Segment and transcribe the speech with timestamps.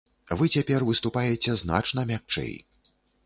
[0.37, 2.53] Вы цяпер выступаеце значна мякчэй.